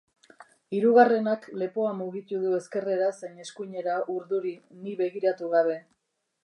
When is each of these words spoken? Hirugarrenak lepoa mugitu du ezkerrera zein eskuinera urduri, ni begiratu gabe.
Hirugarrenak 0.77 1.45
lepoa 1.63 1.91
mugitu 1.99 2.39
du 2.47 2.55
ezkerrera 2.61 3.11
zein 3.19 3.45
eskuinera 3.45 4.01
urduri, 4.19 4.59
ni 4.87 5.01
begiratu 5.05 5.57
gabe. 5.59 5.83